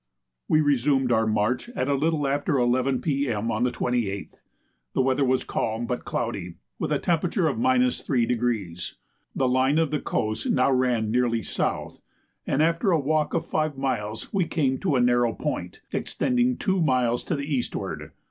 We 0.47 0.61
resumed 0.61 1.11
our 1.11 1.27
march 1.27 1.69
at 1.75 1.87
a 1.87 1.93
little 1.93 2.27
after 2.27 2.57
11 2.57 3.01
P.M. 3.01 3.51
on 3.51 3.63
the 3.65 3.69
28th. 3.69 4.41
The 4.93 5.01
weather 5.03 5.23
was 5.23 5.43
calm, 5.43 5.85
but 5.85 6.05
cloudy, 6.05 6.55
with 6.79 6.89
the 6.89 6.97
temperature 6.97 7.43
3°. 7.43 8.93
The 9.35 9.47
line 9.47 9.77
of 9.77 10.03
coast 10.03 10.49
now 10.49 10.71
ran 10.71 11.11
nearly 11.11 11.43
south, 11.43 12.01
and 12.47 12.63
after 12.63 12.89
a 12.89 12.99
walk 12.99 13.35
of 13.35 13.45
five 13.45 13.77
miles 13.77 14.33
we 14.33 14.45
came 14.47 14.79
to 14.79 14.95
a 14.95 15.01
narrow 15.01 15.33
point, 15.33 15.81
extending 15.91 16.57
two 16.57 16.81
miles 16.81 17.23
to 17.25 17.35
the 17.35 17.45
eastward. 17.45 18.09